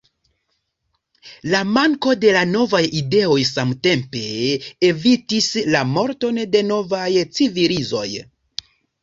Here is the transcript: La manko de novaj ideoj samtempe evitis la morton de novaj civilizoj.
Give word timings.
La 1.51 1.59
manko 1.73 2.15
de 2.23 2.31
novaj 2.53 2.81
ideoj 3.01 3.37
samtempe 3.51 4.23
evitis 4.91 5.51
la 5.77 5.83
morton 5.93 6.43
de 6.57 6.65
novaj 6.73 7.07
civilizoj. 7.39 8.09